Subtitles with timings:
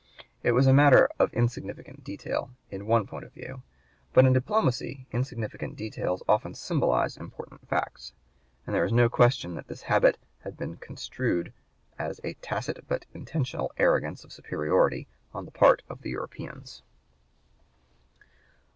[0.41, 3.61] It was a matter of insignificant detail, in one point of view;
[4.13, 8.11] but in diplomacy insignificant details often symbolize important facts,
[8.65, 11.53] and there is no question that this habit had been construed
[11.99, 16.81] as a tacit but intentional arrogance of superiority on the part of the Europeans.